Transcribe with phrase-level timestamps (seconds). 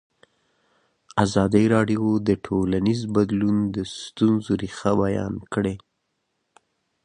[1.23, 5.75] ازادي راډیو د ټولنیز بدلون د ستونزو رېښه بیان کړې.